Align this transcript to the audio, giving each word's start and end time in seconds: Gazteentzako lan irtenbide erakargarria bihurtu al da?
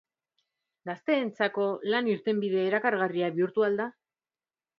Gazteentzako 0.89 1.67
lan 1.91 2.09
irtenbide 2.15 2.65
erakargarria 2.71 3.31
bihurtu 3.37 3.69
al 3.71 3.79
da? 3.83 3.89